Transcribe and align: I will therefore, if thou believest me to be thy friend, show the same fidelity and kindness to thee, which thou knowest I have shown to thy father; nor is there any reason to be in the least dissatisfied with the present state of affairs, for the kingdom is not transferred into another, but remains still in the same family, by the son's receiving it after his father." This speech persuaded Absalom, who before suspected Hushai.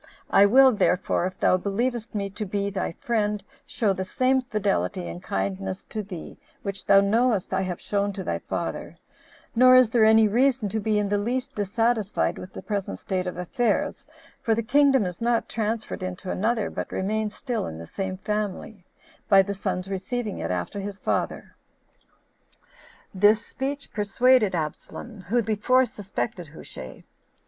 I 0.31 0.47
will 0.47 0.71
therefore, 0.71 1.27
if 1.27 1.37
thou 1.37 1.57
believest 1.57 2.15
me 2.15 2.31
to 2.31 2.43
be 2.43 2.71
thy 2.71 2.93
friend, 2.93 3.43
show 3.67 3.93
the 3.93 4.03
same 4.03 4.41
fidelity 4.41 5.07
and 5.07 5.21
kindness 5.21 5.83
to 5.93 6.01
thee, 6.01 6.39
which 6.63 6.87
thou 6.87 7.01
knowest 7.01 7.53
I 7.53 7.61
have 7.61 7.79
shown 7.79 8.11
to 8.13 8.23
thy 8.23 8.39
father; 8.39 8.97
nor 9.55 9.75
is 9.75 9.91
there 9.91 10.03
any 10.03 10.27
reason 10.27 10.69
to 10.69 10.79
be 10.79 10.97
in 10.97 11.07
the 11.09 11.19
least 11.19 11.53
dissatisfied 11.53 12.39
with 12.39 12.51
the 12.53 12.63
present 12.63 12.97
state 12.97 13.27
of 13.27 13.37
affairs, 13.37 14.03
for 14.41 14.55
the 14.55 14.63
kingdom 14.63 15.05
is 15.05 15.21
not 15.21 15.47
transferred 15.47 16.01
into 16.01 16.31
another, 16.31 16.71
but 16.71 16.91
remains 16.91 17.35
still 17.35 17.67
in 17.67 17.77
the 17.77 17.85
same 17.85 18.17
family, 18.17 18.83
by 19.29 19.43
the 19.43 19.53
son's 19.53 19.87
receiving 19.87 20.39
it 20.39 20.49
after 20.49 20.79
his 20.79 20.97
father." 20.97 21.55
This 23.13 23.45
speech 23.45 23.93
persuaded 23.93 24.55
Absalom, 24.55 25.21
who 25.29 25.43
before 25.43 25.85
suspected 25.85 26.47
Hushai. 26.55 27.03